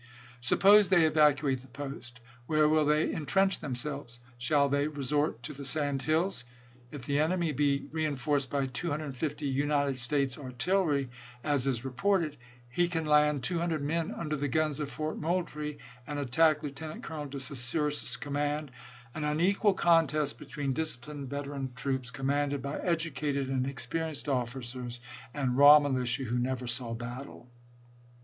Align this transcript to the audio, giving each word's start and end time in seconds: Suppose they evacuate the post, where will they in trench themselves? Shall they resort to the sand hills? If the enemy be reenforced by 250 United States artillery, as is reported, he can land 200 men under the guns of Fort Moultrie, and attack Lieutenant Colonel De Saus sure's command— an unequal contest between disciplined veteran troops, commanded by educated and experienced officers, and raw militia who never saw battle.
Suppose 0.39 0.89
they 0.89 1.05
evacuate 1.05 1.59
the 1.59 1.67
post, 1.67 2.21
where 2.47 2.67
will 2.67 2.85
they 2.85 3.11
in 3.13 3.27
trench 3.27 3.59
themselves? 3.59 4.19
Shall 4.39 4.67
they 4.67 4.87
resort 4.87 5.43
to 5.43 5.53
the 5.53 5.63
sand 5.63 6.01
hills? 6.01 6.43
If 6.89 7.05
the 7.05 7.19
enemy 7.19 7.51
be 7.51 7.87
reenforced 7.91 8.49
by 8.49 8.65
250 8.65 9.45
United 9.45 9.99
States 9.99 10.39
artillery, 10.39 11.11
as 11.43 11.67
is 11.67 11.85
reported, 11.85 12.37
he 12.67 12.87
can 12.87 13.05
land 13.05 13.43
200 13.43 13.83
men 13.83 14.11
under 14.11 14.35
the 14.35 14.47
guns 14.47 14.79
of 14.79 14.89
Fort 14.89 15.19
Moultrie, 15.19 15.77
and 16.07 16.17
attack 16.17 16.63
Lieutenant 16.63 17.03
Colonel 17.03 17.27
De 17.27 17.37
Saus 17.39 17.69
sure's 17.69 18.17
command— 18.17 18.71
an 19.13 19.23
unequal 19.23 19.75
contest 19.75 20.39
between 20.39 20.73
disciplined 20.73 21.29
veteran 21.29 21.73
troops, 21.75 22.09
commanded 22.09 22.63
by 22.63 22.79
educated 22.79 23.49
and 23.49 23.67
experienced 23.67 24.27
officers, 24.27 24.99
and 25.31 25.59
raw 25.59 25.77
militia 25.77 26.23
who 26.23 26.39
never 26.39 26.65
saw 26.65 26.91
battle. 26.95 27.47